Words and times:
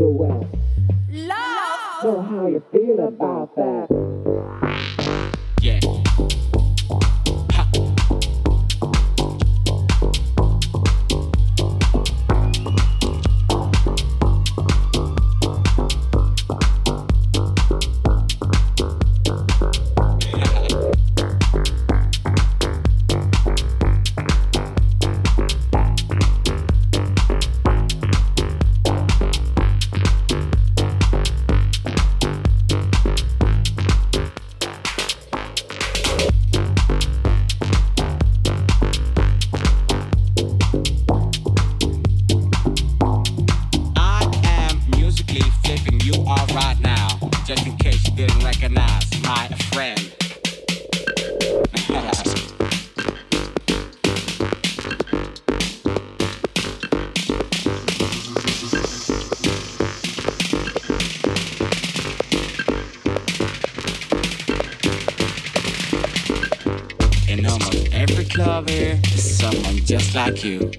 do 0.00 0.24
it 0.24 0.59
know 2.04 2.22
how 2.22 2.46
you 2.46 2.62
feel 2.72 3.06
about 3.06 3.54
that. 3.56 4.59
just 69.90 70.14
like 70.14 70.44
you, 70.44 70.70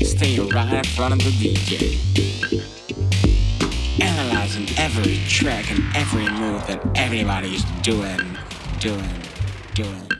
stay 0.00 0.38
right 0.38 0.74
in 0.74 0.84
front 0.84 1.12
of 1.12 1.18
the 1.18 1.32
DJ. 1.32 1.98
Analyzing 4.00 4.68
every 4.78 5.16
track 5.26 5.68
and 5.72 5.82
every 5.96 6.28
move 6.28 6.64
that 6.68 6.80
everybody's 6.94 7.64
doing, 7.82 8.38
doing, 8.78 9.10
doing. 9.74 10.11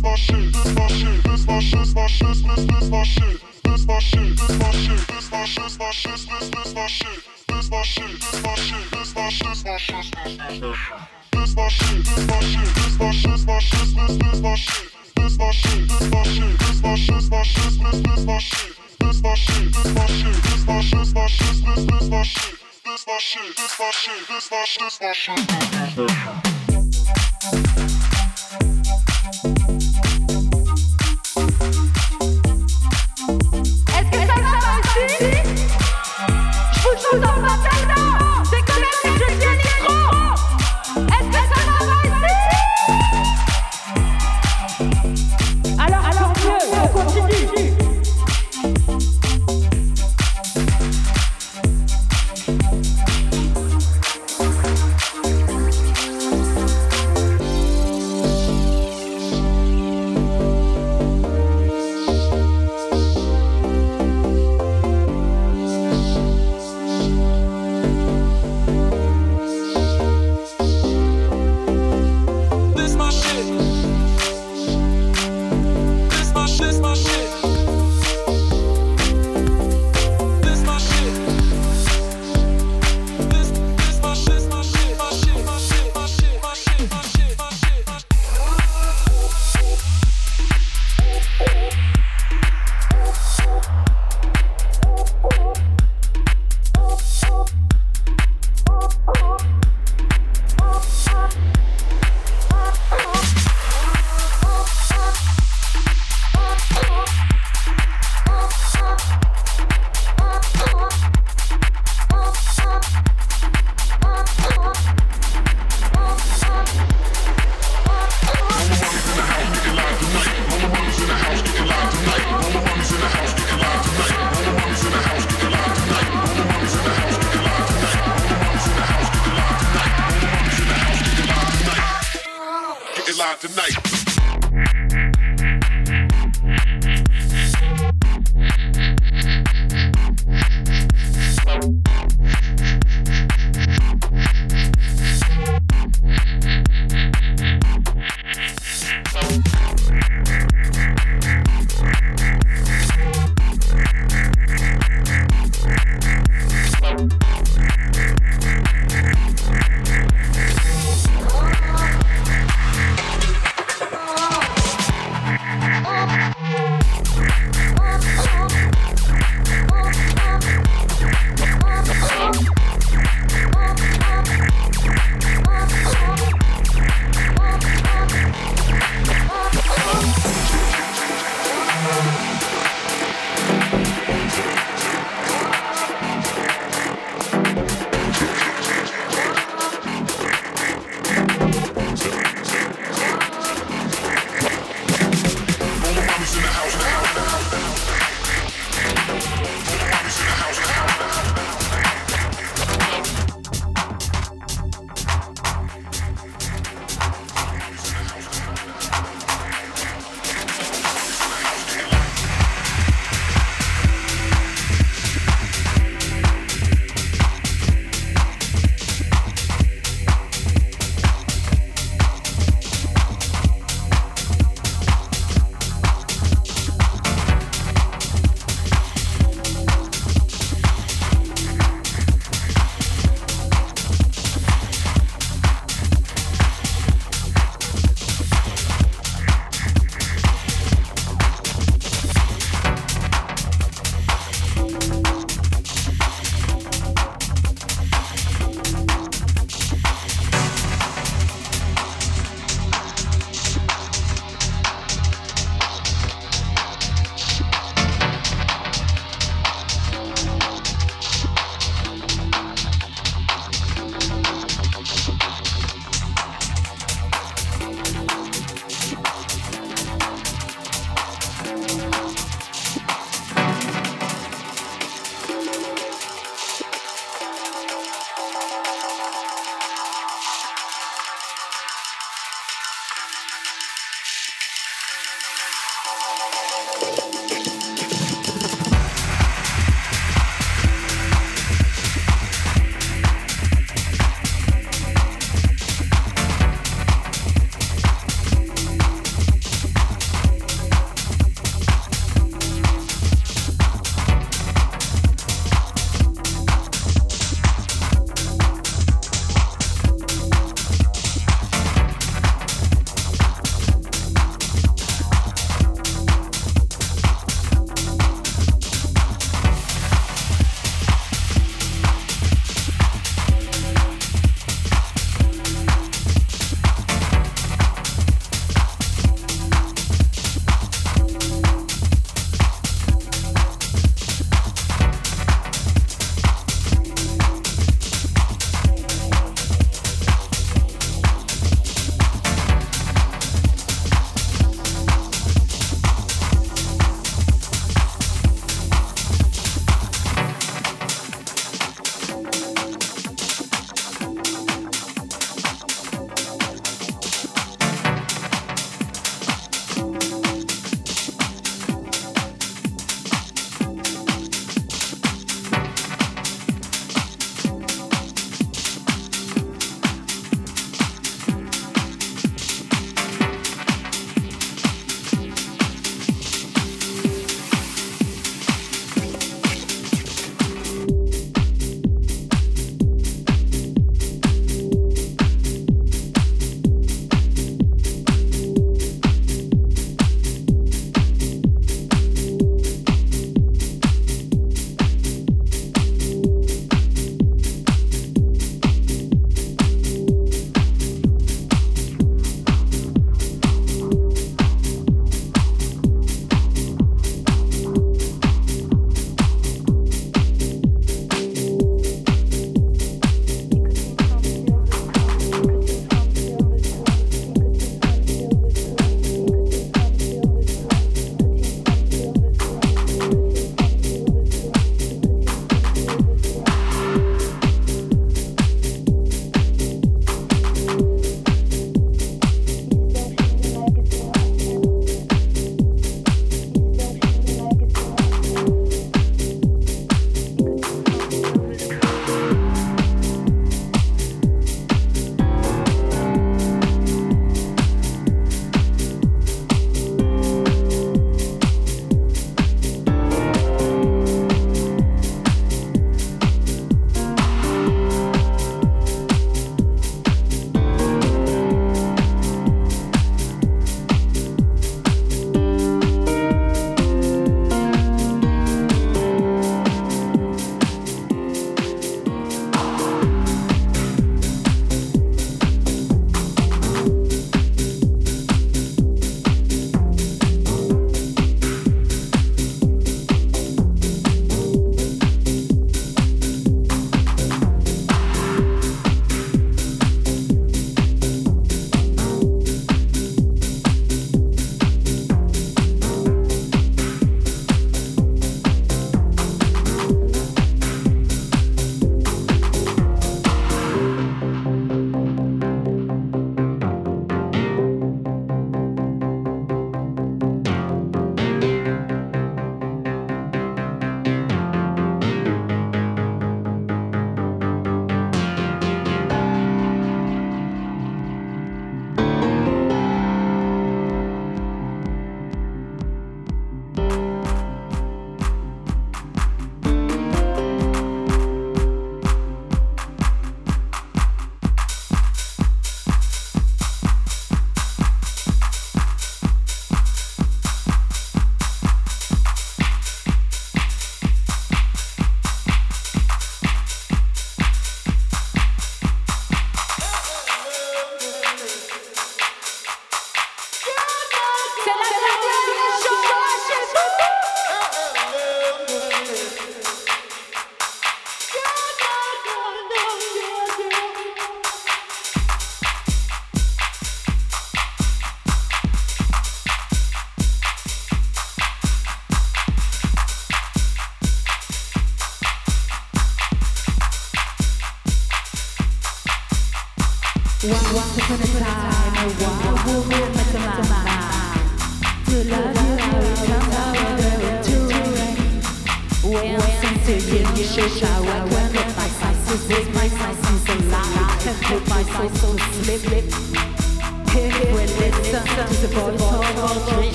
is 0.00 0.04
my 0.04 0.14
shit, 0.16 0.52
this 0.52 0.76
my 0.76 0.88
shit, 0.88 1.24
this 1.24 1.46
my 1.46 1.60
shit, 1.60 1.80
this 1.80 1.94
my 1.94 2.06
shit, 2.06 2.26
this 2.26 2.64
this 2.66 2.90
my 2.90 3.02
shit, 3.04 3.40
this 3.62 3.86
my 3.86 3.98
shit, 4.00 4.36
this 4.38 4.58
my 4.58 4.70
shit, 4.72 5.06
this 5.08 5.30
my 5.30 5.50
shit, 5.50 5.60
this 5.60 5.80
my 5.80 5.90
shit, 5.90 6.30
this 6.30 6.50
this 6.50 6.70
my 6.70 6.86
shit, 6.86 7.22
this 7.48 7.70
my 7.70 7.82
shit, 7.82 8.20
this 8.20 8.42
my 8.42 8.54
shit, 8.54 8.90
this 8.90 9.14
my 9.14 9.28
shit, 9.28 9.50
this 9.50 9.64
my 9.64 9.76
shit, 9.76 10.06
this 10.12 10.38
my 10.38 10.54
shit. 10.54 11.00
This 11.32 11.54
my 11.56 11.68
shit, 11.68 12.04
this 12.04 12.26
my 12.28 12.40
shit, 12.40 12.74
this 12.74 12.96
my 12.96 13.10
shit, 13.10 13.36
this 13.36 13.44
my 13.46 13.58
shit, 13.60 13.94
this 13.94 14.18
this 14.18 14.40
my 14.40 14.54
shit. 14.54 14.90
This 15.16 15.38
my 15.38 15.52
shit, 15.52 15.88
this 15.88 16.10
my 16.10 16.24
shit, 16.24 16.58
this 16.58 16.80
my 16.80 17.02
shit, 17.04 17.20
this 17.20 17.30
my 17.30 17.42
shit, 17.42 17.74
this 17.80 18.00
this 18.00 18.24
my 18.24 18.38
shit. 18.38 18.76
This 19.00 19.22
my 19.22 19.34
shit, 19.34 19.72
this 19.72 19.90
my 19.94 20.06
shit, 20.06 20.36
this 20.42 20.64
my 20.64 20.78
shit, 20.80 20.96
this 20.96 21.14
my 21.14 21.26
shit, 21.26 21.60
this 21.64 21.84
this 21.84 22.08
my 22.10 22.22
shit. 22.22 22.56
This 22.84 23.06
my 23.06 23.18
shit, 23.18 23.56
this 23.56 23.74
my 23.78 23.90
shit, 23.90 24.20
this 24.28 24.50
my 24.50 24.64
shit, 24.64 24.80
this 24.80 25.00
my 25.00 25.12
shit. 28.62 28.79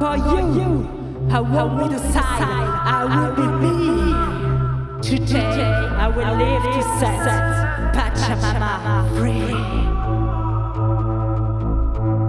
For 0.00 0.16
you, 0.16 0.88
I 1.30 1.40
will 1.40 1.68
be 1.78 1.94
the 1.94 1.98
side. 2.12 2.42
I 2.42 3.04
will 3.04 3.32
be 3.36 3.46
me. 3.62 3.74
Today, 5.02 5.62
I 5.62 6.08
will 6.08 6.34
live 6.36 6.62
to 6.74 6.82
set 6.98 7.26
Pachamama 7.94 9.06
free. 9.16 9.54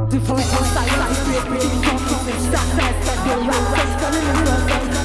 The 0.10 0.20
voice 0.20 0.52
inside, 0.60 0.90
I 0.90 1.14
feel 1.26 1.44
pretty 1.50 1.70
confident. 1.84 2.40
Success, 2.54 2.98
I 3.10 3.16
feel 3.26 3.42
like 3.42 3.76
I'm 3.80 3.92
coming 4.00 5.05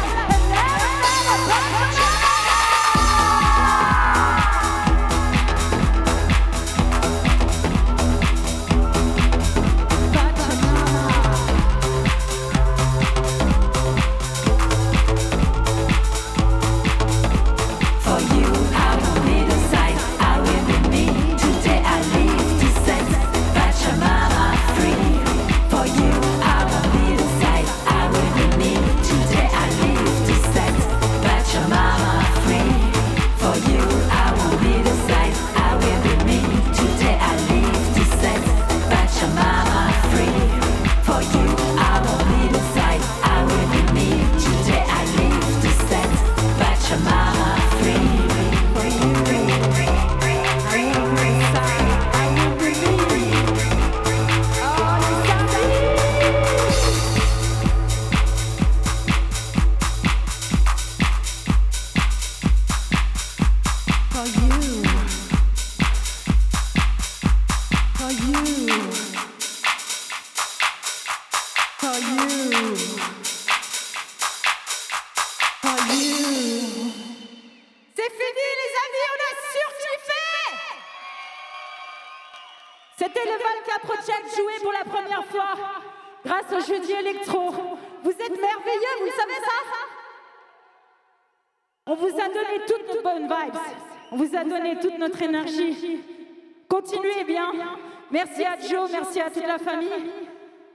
Merci 98.11 98.43
à 98.43 98.57
Joe, 98.59 98.89
merci 98.91 99.21
à 99.21 99.29
toute 99.29 99.47
la 99.47 99.57
famille. 99.57 100.11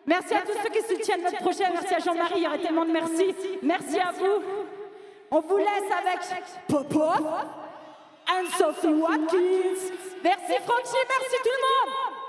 Merci 0.07 0.35
à 0.35 0.43
tous 0.43 0.53
ceux 0.63 0.71
qui 0.71 0.83
soutiennent 0.83 1.23
notre 1.23 1.39
projet. 1.39 1.65
Merci 1.73 1.95
à 1.95 1.99
Jean-Marie, 1.99 2.35
il 2.37 2.43
y 2.43 2.47
aurait 2.47 2.59
tellement 2.59 2.85
de 2.85 2.93
merci. 2.93 3.35
Merci 3.63 3.99
à 3.99 4.13
vous. 4.13 4.43
On 5.31 5.41
vous 5.41 5.57
laisse 5.59 5.91
avec 5.99 6.21
Popo 6.69 7.03
and 7.03 8.47
Sophie 8.57 8.87
Watkins. 8.89 9.93
Merci 10.23 10.55
Francky, 10.65 10.99
merci 11.09 11.37
tout 11.43 11.51
le 11.51 11.63
monde. 11.63 12.26